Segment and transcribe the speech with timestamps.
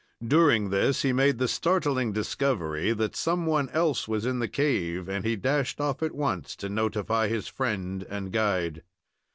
[0.27, 5.07] During this he made the startling discovery that some one else was in the cave,
[5.07, 8.81] and he dashed off at once: to notify his friend and guide.